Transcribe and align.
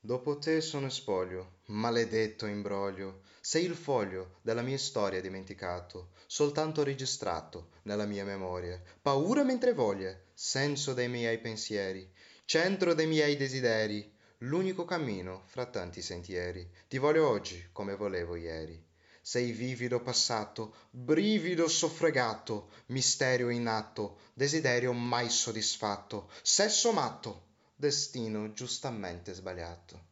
dopo 0.00 0.38
te 0.38 0.60
sono 0.60 0.88
spoglio 0.88 1.58
maledetto 1.66 2.46
imbroglio. 2.46 3.22
Sei 3.40 3.64
il 3.64 3.74
foglio 3.74 4.38
della 4.42 4.62
mia 4.62 4.78
storia 4.78 5.20
dimenticato 5.20 6.10
soltanto 6.26 6.82
registrato 6.82 7.70
nella 7.82 8.06
mia 8.06 8.24
memoria. 8.24 8.80
Paura 9.00 9.42
mentre 9.42 9.72
voglia 9.72 10.16
senso 10.34 10.94
dei 10.94 11.08
miei 11.08 11.38
pensieri 11.38 12.10
centro 12.48 12.94
dei 12.94 13.06
miei 13.06 13.36
desideri 13.36 14.10
l'unico 14.38 14.86
cammino 14.86 15.42
fra 15.48 15.66
tanti 15.66 16.00
sentieri. 16.00 16.66
Ti 16.88 16.96
voglio 16.96 17.28
oggi 17.28 17.68
come 17.72 17.94
volevo 17.94 18.36
ieri. 18.36 18.82
Sei 19.20 19.52
vivido 19.52 20.00
passato 20.00 20.74
brivido 20.88 21.68
soffregato 21.68 22.70
misterio 22.86 23.50
in 23.50 23.66
atto 23.66 24.20
desiderio 24.32 24.94
mai 24.94 25.28
soddisfatto. 25.28 26.30
Sesso 26.40 26.90
matto 26.92 27.47
destino 27.80 28.50
giustamente 28.50 29.32
sbagliato 29.32 30.06